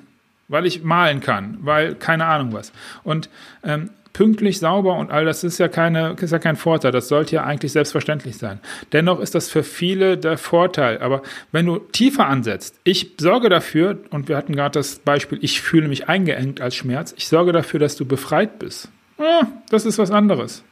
[0.48, 2.72] weil ich malen kann, weil keine Ahnung was.
[3.04, 3.30] Und
[3.64, 6.92] ähm, pünktlich, sauber und all das ist ja, keine, ist ja kein Vorteil.
[6.92, 8.60] Das sollte ja eigentlich selbstverständlich sein.
[8.94, 11.00] Dennoch ist das für viele der Vorteil.
[11.00, 15.62] Aber wenn du tiefer ansetzt, ich sorge dafür, und wir hatten gerade das Beispiel, ich
[15.62, 18.90] fühle mich eingeengt als Schmerz, ich sorge dafür, dass du befreit bist.
[19.18, 20.64] Ah, das ist was anderes.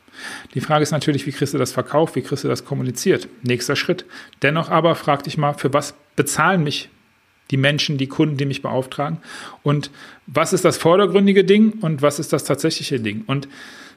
[0.54, 3.27] Die Frage ist natürlich, wie kriegst du das verkauft, wie kriegst du das kommuniziert?
[3.43, 4.06] Nächster Schritt.
[4.41, 6.89] Dennoch aber frag dich mal, für was bezahlen mich
[7.52, 9.18] die Menschen, die Kunden, die mich beauftragen.
[9.62, 9.92] Und
[10.26, 13.24] was ist das vordergründige Ding und was ist das tatsächliche Ding?
[13.28, 13.48] Und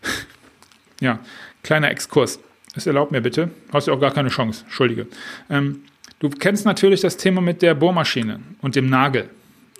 [1.00, 1.20] ja,
[1.62, 2.40] kleiner Exkurs.
[2.74, 3.50] Das erlaubt mir bitte.
[3.72, 4.64] Hast du auch gar keine Chance.
[4.64, 5.06] Entschuldige.
[5.48, 5.84] Ähm,
[6.18, 9.30] du kennst natürlich das Thema mit der Bohrmaschine und dem Nagel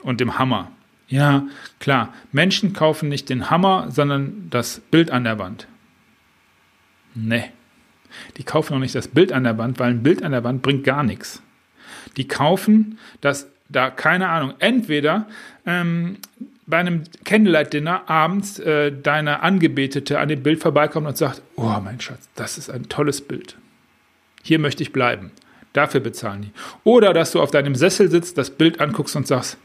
[0.03, 0.71] und dem Hammer.
[1.09, 1.47] Ja,
[1.81, 2.15] klar.
[2.33, 5.67] Menschen kaufen nicht den Hammer, sondern das Bild an der Wand.
[7.15, 7.51] Nee.
[8.37, 10.63] Die kaufen auch nicht das Bild an der Wand, weil ein Bild an der Wand
[10.63, 11.43] bringt gar nichts.
[12.17, 15.27] Die kaufen das da, keine Ahnung, entweder
[15.67, 16.19] ähm,
[16.67, 22.01] bei einem Candlelight-Dinner abends äh, deine Angebetete an dem Bild vorbeikommt und sagt, oh mein
[22.01, 23.57] Schatz, das ist ein tolles Bild.
[24.43, 25.31] Hier möchte ich bleiben.
[25.73, 26.53] Dafür bezahlen die.
[26.85, 29.59] Oder dass du auf deinem Sessel sitzt, das Bild anguckst und sagst,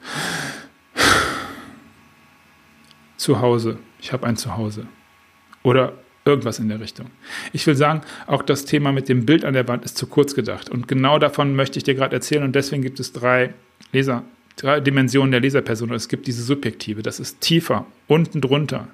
[3.17, 4.87] zu Hause, ich habe ein Zuhause.
[5.61, 5.93] Oder
[6.29, 7.07] Irgendwas in der Richtung.
[7.53, 10.35] Ich will sagen, auch das Thema mit dem Bild an der Wand ist zu kurz
[10.35, 10.69] gedacht.
[10.69, 12.43] Und genau davon möchte ich dir gerade erzählen.
[12.43, 13.53] Und deswegen gibt es drei
[13.91, 14.23] Leser,
[14.55, 15.91] drei Dimensionen der Leserperson.
[15.93, 18.87] Es gibt diese subjektive, das ist tiefer, unten drunter.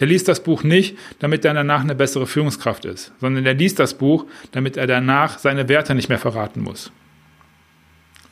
[0.00, 3.78] Der liest das Buch nicht, damit er danach eine bessere Führungskraft ist, sondern der liest
[3.78, 6.90] das Buch, damit er danach seine Werte nicht mehr verraten muss.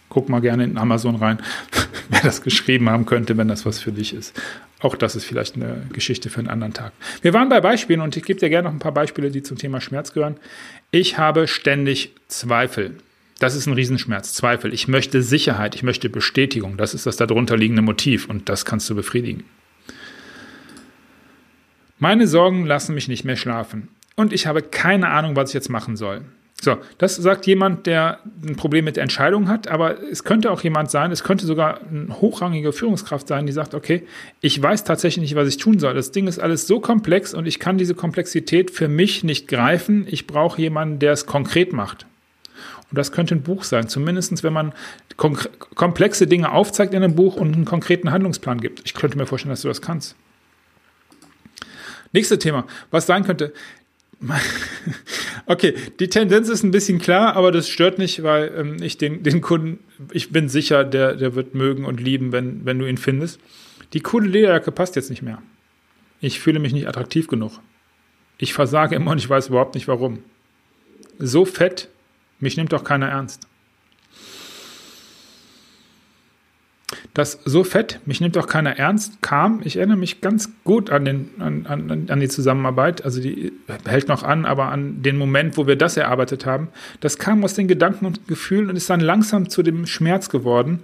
[0.08, 1.38] Guck mal gerne in Amazon rein,
[2.08, 4.40] wer das geschrieben haben könnte, wenn das was für dich ist.
[4.80, 6.92] Auch das ist vielleicht eine Geschichte für einen anderen Tag.
[7.20, 9.58] Wir waren bei Beispielen und ich gebe dir gerne noch ein paar Beispiele, die zum
[9.58, 10.36] Thema Schmerz gehören.
[10.90, 12.96] Ich habe ständig Zweifel.
[13.38, 14.74] Das ist ein Riesenschmerz, Zweifel.
[14.74, 16.76] Ich möchte Sicherheit, ich möchte Bestätigung.
[16.76, 19.44] Das ist das darunter liegende Motiv und das kannst du befriedigen.
[22.00, 25.68] Meine Sorgen lassen mich nicht mehr schlafen und ich habe keine Ahnung, was ich jetzt
[25.68, 26.22] machen soll.
[26.60, 30.60] So, das sagt jemand, der ein Problem mit der Entscheidung hat, aber es könnte auch
[30.64, 34.02] jemand sein, es könnte sogar eine hochrangige Führungskraft sein, die sagt, okay,
[34.40, 35.94] ich weiß tatsächlich nicht, was ich tun soll.
[35.94, 40.04] Das Ding ist alles so komplex und ich kann diese Komplexität für mich nicht greifen.
[40.10, 42.07] Ich brauche jemanden, der es konkret macht.
[42.90, 44.72] Und das könnte ein Buch sein, zumindest wenn man
[45.16, 48.82] komplexe Dinge aufzeigt in einem Buch und einen konkreten Handlungsplan gibt.
[48.84, 50.16] Ich könnte mir vorstellen, dass du das kannst.
[52.12, 53.52] Nächstes Thema, was sein könnte,
[55.46, 59.22] Okay, die Tendenz ist ein bisschen klar, aber das stört nicht, weil ähm, ich den,
[59.22, 59.78] den Kunden,
[60.12, 63.40] ich bin sicher, der, der wird mögen und lieben, wenn, wenn du ihn findest.
[63.94, 65.40] Die coole Lederjacke passt jetzt nicht mehr.
[66.20, 67.60] Ich fühle mich nicht attraktiv genug.
[68.36, 70.18] Ich versage immer und ich weiß überhaupt nicht warum.
[71.18, 71.88] So fett,
[72.40, 73.48] mich nimmt doch keiner ernst.
[77.18, 79.60] das so fett, mich nimmt auch keiner ernst, kam.
[79.64, 83.52] Ich erinnere mich ganz gut an, den, an, an, an die Zusammenarbeit, also die
[83.86, 86.68] hält noch an, aber an den Moment, wo wir das erarbeitet haben.
[87.00, 90.80] Das kam aus den Gedanken und Gefühlen und ist dann langsam zu dem Schmerz geworden.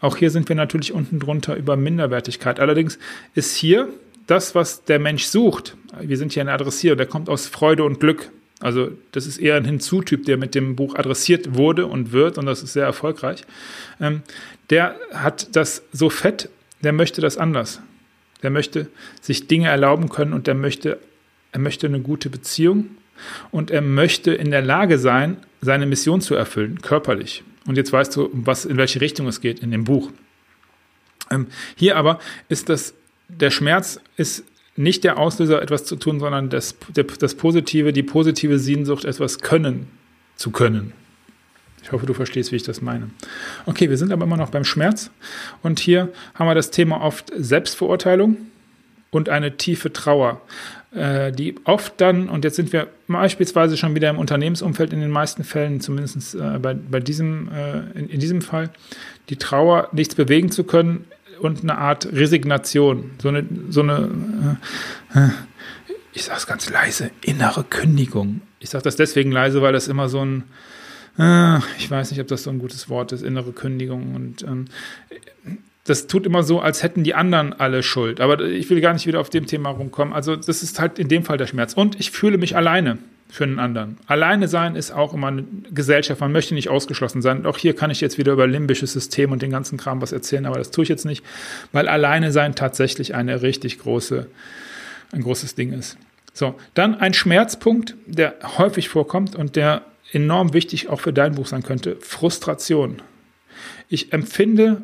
[0.00, 2.60] Auch hier sind wir natürlich unten drunter über Minderwertigkeit.
[2.60, 2.98] Allerdings
[3.34, 3.88] ist hier
[4.26, 5.76] das, was der Mensch sucht.
[6.00, 8.30] Wir sind hier ein Adressier, der kommt aus Freude und Glück
[8.64, 12.46] Also das ist eher ein Hinzutyp, der mit dem Buch adressiert wurde und wird, und
[12.46, 13.44] das ist sehr erfolgreich.
[14.00, 14.22] Ähm,
[14.70, 16.48] der hat das so fett,
[16.82, 17.82] der möchte das anders.
[18.42, 18.88] Der möchte
[19.20, 20.98] sich Dinge erlauben können und der möchte,
[21.52, 22.86] er möchte eine gute Beziehung
[23.50, 27.44] und er möchte in der Lage sein, seine Mission zu erfüllen, körperlich.
[27.66, 30.10] Und jetzt weißt du, was, in welche Richtung es geht in dem Buch.
[31.30, 32.94] Ähm, hier aber ist das,
[33.28, 34.46] der Schmerz ist
[34.76, 36.76] nicht der Auslöser, etwas zu tun, sondern das,
[37.18, 39.86] das Positive, die positive Sehnsucht, etwas können
[40.36, 40.92] zu können.
[41.82, 43.10] Ich hoffe, du verstehst, wie ich das meine.
[43.66, 45.10] Okay, wir sind aber immer noch beim Schmerz.
[45.62, 48.38] Und hier haben wir das Thema oft Selbstverurteilung
[49.10, 50.40] und eine tiefe Trauer,
[50.92, 55.10] äh, die oft dann, und jetzt sind wir beispielsweise schon wieder im Unternehmensumfeld in den
[55.10, 58.70] meisten Fällen, zumindest äh, bei, bei diesem, äh, in, in diesem Fall,
[59.28, 61.04] die Trauer, nichts bewegen zu können,
[61.40, 64.58] und eine Art Resignation, so eine, so eine
[65.14, 65.30] äh, äh,
[66.14, 68.40] ich sage es ganz leise, innere Kündigung.
[68.60, 70.44] Ich sage das deswegen leise, weil das immer so ein,
[71.18, 74.14] äh, ich weiß nicht, ob das so ein gutes Wort ist, innere Kündigung.
[74.14, 74.66] Und ähm,
[75.82, 78.20] das tut immer so, als hätten die anderen alle Schuld.
[78.20, 80.14] Aber ich will gar nicht wieder auf dem Thema rumkommen.
[80.14, 81.74] Also das ist halt in dem Fall der Schmerz.
[81.74, 82.98] Und ich fühle mich alleine
[83.34, 83.98] für einen anderen.
[84.06, 86.20] Alleine sein ist auch immer eine Gesellschaft.
[86.20, 87.46] Man möchte nicht ausgeschlossen sein.
[87.46, 90.46] auch hier kann ich jetzt wieder über limbisches System und den ganzen Kram was erzählen,
[90.46, 91.24] aber das tue ich jetzt nicht,
[91.72, 94.28] weil alleine sein tatsächlich eine richtig große,
[95.10, 95.98] ein großes Ding ist.
[96.32, 101.48] So, dann ein Schmerzpunkt, der häufig vorkommt und der enorm wichtig auch für dein Buch
[101.48, 103.02] sein könnte, Frustration.
[103.88, 104.82] Ich empfinde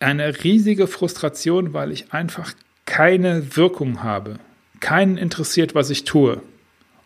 [0.00, 2.52] eine riesige Frustration, weil ich einfach
[2.84, 4.38] keine Wirkung habe.
[4.80, 6.42] Keinen interessiert, was ich tue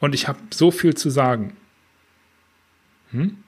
[0.04, 1.56] und ich habe so viel zu sagen.
[3.10, 3.38] Hm?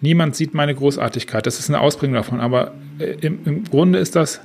[0.00, 1.44] Niemand sieht meine Großartigkeit.
[1.44, 2.40] Das ist eine Ausprägung davon.
[2.40, 4.40] Aber äh, im, im Grunde ist das,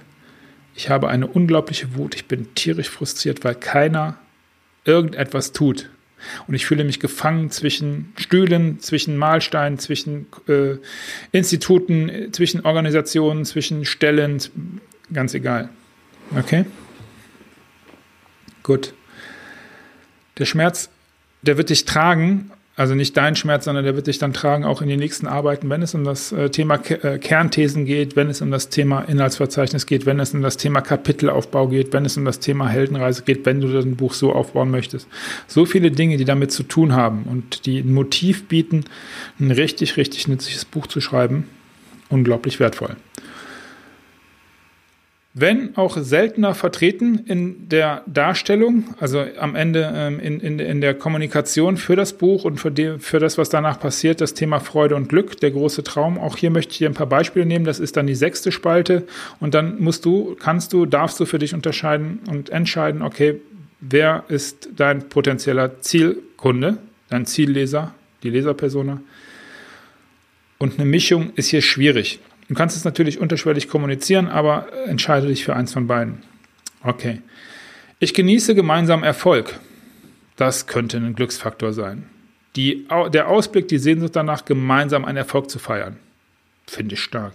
[0.76, 2.16] ich habe eine unglaubliche Wut.
[2.16, 4.18] Ich bin tierisch frustriert, weil keiner
[4.86, 5.90] irgendetwas tut.
[6.48, 10.78] Und ich fühle mich gefangen zwischen Stühlen, zwischen Mahlsteinen, zwischen äh,
[11.32, 14.42] Instituten, zwischen Organisationen, zwischen Stellen,
[15.12, 15.70] ganz egal.
[16.36, 16.66] Okay?
[18.64, 18.94] Gut.
[20.40, 20.90] Der Schmerz,
[21.42, 24.82] der wird dich tragen, also nicht dein Schmerz, sondern der wird dich dann tragen auch
[24.82, 28.42] in die nächsten Arbeiten, wenn es um das äh, Thema äh, Kernthesen geht, wenn es
[28.42, 32.26] um das Thema Inhaltsverzeichnis geht, wenn es um das Thema Kapitelaufbau geht, wenn es um
[32.26, 35.08] das Thema Heldenreise geht, wenn du dein Buch so aufbauen möchtest.
[35.46, 38.86] So viele Dinge, die damit zu tun haben und die ein Motiv bieten,
[39.40, 41.48] ein richtig, richtig nützliches Buch zu schreiben.
[42.10, 42.96] Unglaublich wertvoll
[45.36, 50.94] wenn auch seltener vertreten in der Darstellung, also am Ende ähm, in, in, in der
[50.94, 54.96] Kommunikation für das Buch und für, die, für das, was danach passiert, das Thema Freude
[54.96, 56.20] und Glück, der große Traum.
[56.20, 57.66] Auch hier möchte ich dir ein paar Beispiele nehmen.
[57.66, 59.08] Das ist dann die sechste Spalte
[59.40, 63.42] und dann musst du, kannst du, darfst du für dich unterscheiden und entscheiden, okay,
[63.80, 66.78] wer ist dein potenzieller Zielkunde,
[67.10, 69.02] dein Zielleser, die Leserpersona.
[70.60, 72.20] Und eine Mischung ist hier schwierig.
[72.48, 76.24] Du kannst es natürlich unterschwellig kommunizieren, aber entscheide dich für eins von beiden.
[76.84, 77.22] Okay.
[78.00, 79.60] Ich genieße gemeinsam Erfolg.
[80.36, 82.10] Das könnte ein Glücksfaktor sein.
[82.56, 85.98] Die, der Ausblick, die Sehnsucht danach, gemeinsam einen Erfolg zu feiern.
[86.68, 87.34] Finde ich stark.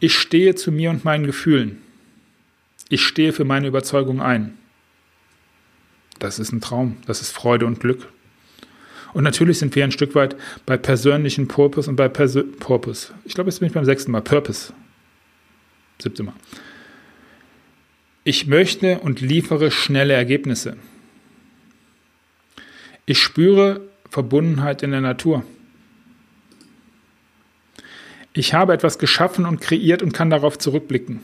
[0.00, 1.82] Ich stehe zu mir und meinen Gefühlen.
[2.88, 4.54] Ich stehe für meine Überzeugung ein.
[6.18, 6.96] Das ist ein Traum.
[7.06, 8.08] Das ist Freude und Glück.
[9.18, 13.12] Und natürlich sind wir ein Stück weit bei persönlichen Purpose und bei Persö Purpose.
[13.24, 14.20] Ich glaube, jetzt bin ich beim sechsten Mal.
[14.20, 14.72] Purpose.
[16.00, 16.34] Siebte Mal.
[18.22, 20.76] Ich möchte und liefere schnelle Ergebnisse.
[23.06, 25.42] Ich spüre Verbundenheit in der Natur.
[28.34, 31.22] Ich habe etwas geschaffen und kreiert und kann darauf zurückblicken.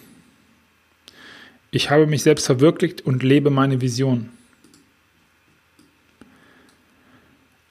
[1.71, 4.31] Ich habe mich selbst verwirklicht und lebe meine Vision.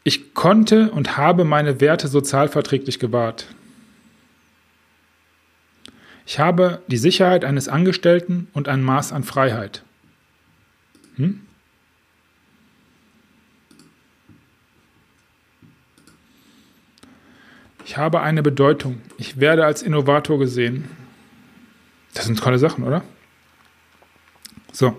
[0.03, 3.47] Ich konnte und habe meine Werte sozialverträglich gewahrt.
[6.25, 9.83] Ich habe die Sicherheit eines Angestellten und ein Maß an Freiheit.
[11.15, 11.41] Hm?
[17.85, 19.01] Ich habe eine Bedeutung.
[19.17, 20.89] Ich werde als Innovator gesehen.
[22.13, 23.03] Das sind tolle Sachen, oder?
[24.71, 24.95] So.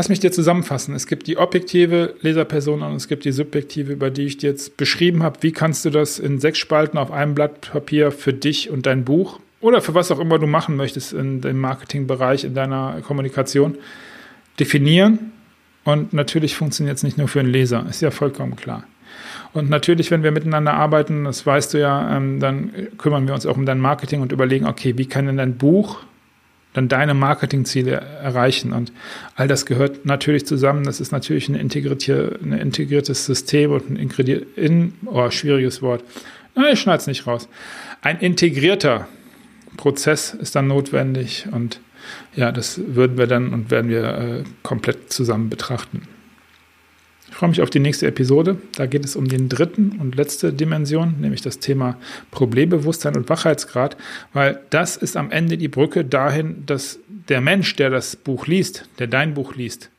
[0.00, 0.94] Lass mich dir zusammenfassen.
[0.94, 4.78] Es gibt die objektive Leserperson und es gibt die subjektive, über die ich dir jetzt
[4.78, 5.42] beschrieben habe.
[5.42, 9.04] Wie kannst du das in sechs Spalten auf einem Blatt Papier für dich und dein
[9.04, 13.76] Buch oder für was auch immer du machen möchtest in dem Marketingbereich, in deiner Kommunikation
[14.58, 15.32] definieren?
[15.84, 18.84] Und natürlich funktioniert es nicht nur für einen Leser, ist ja vollkommen klar.
[19.52, 23.44] Und natürlich, wenn wir miteinander arbeiten, das weißt du ja, ähm, dann kümmern wir uns
[23.44, 25.98] auch um dein Marketing und überlegen, okay, wie kann denn dein Buch
[26.72, 28.72] dann deine Marketingziele erreichen.
[28.72, 28.92] Und
[29.34, 30.84] all das gehört natürlich zusammen.
[30.84, 34.10] Das ist natürlich ein, integrierte, ein integriertes System und ein
[34.56, 36.04] in, oh, schwieriges Wort.
[36.54, 37.48] Na, ich schneide es nicht raus.
[38.02, 39.08] Ein integrierter
[39.76, 41.80] Prozess ist dann notwendig und
[42.34, 46.02] ja, das würden wir dann und werden wir äh, komplett zusammen betrachten.
[47.30, 48.58] Ich freue mich auf die nächste Episode.
[48.74, 51.96] Da geht es um den dritten und letzte Dimension, nämlich das Thema
[52.30, 53.96] Problembewusstsein und Wachheitsgrad,
[54.32, 58.88] weil das ist am Ende die Brücke dahin, dass der Mensch, der das Buch liest,
[58.98, 59.90] der dein Buch liest,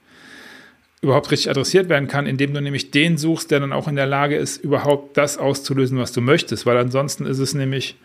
[1.01, 4.05] überhaupt richtig adressiert werden kann, indem du nämlich den suchst, der dann auch in der
[4.05, 7.97] Lage ist, überhaupt das auszulösen, was du möchtest, weil ansonsten ist es nämlich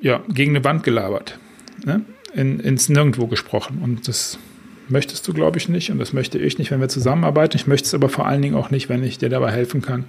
[0.00, 1.38] ja, gegen eine Wand gelabert,
[1.84, 2.02] ne?
[2.34, 4.38] In, ins Nirgendwo gesprochen und das
[4.88, 7.56] möchtest du, glaube ich, nicht und das möchte ich nicht, wenn wir zusammenarbeiten.
[7.56, 10.04] Ich möchte es aber vor allen Dingen auch nicht, wenn ich dir dabei helfen kann,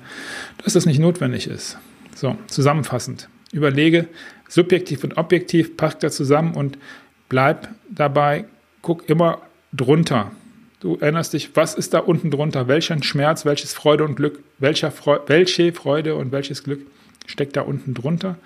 [0.63, 1.77] dass das nicht notwendig ist.
[2.15, 3.29] So, zusammenfassend.
[3.51, 4.07] Überlege,
[4.49, 6.77] subjektiv und objektiv, pack da zusammen und
[7.29, 8.45] bleib dabei,
[8.81, 9.41] guck immer
[9.73, 10.31] drunter.
[10.79, 12.67] Du erinnerst dich, was ist da unten drunter?
[12.67, 16.81] Welcher Schmerz, welches Freude und Glück, welcher Freude, welche Freude und welches Glück
[17.25, 18.37] steckt da unten drunter?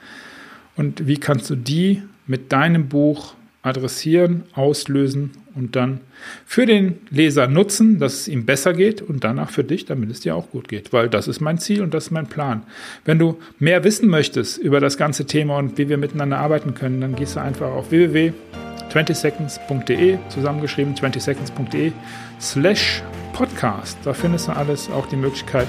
[0.76, 6.02] Und wie kannst du die mit deinem Buch adressieren, auslösen und dann
[6.46, 10.20] für den Leser nutzen, dass es ihm besser geht und danach für dich, damit es
[10.20, 12.62] dir auch gut geht, weil das ist mein Ziel und das ist mein Plan.
[13.06, 17.02] Wenn du mehr wissen möchtest über das ganze Thema und wie wir miteinander arbeiten können,
[17.02, 21.92] dann gehst du einfach auf www.20seconds.de, zusammengeschrieben 20seconds.de
[22.40, 23.98] slash podcast.
[24.04, 25.68] Da findest du alles, auch die Möglichkeit,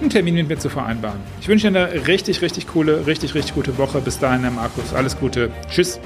[0.00, 1.20] einen Termin mit mir zu vereinbaren.
[1.40, 4.00] Ich wünsche dir eine richtig, richtig coole, richtig, richtig gute Woche.
[4.00, 4.92] Bis dahin, Herr Markus.
[4.92, 5.50] Alles Gute.
[5.70, 5.98] Tschüss.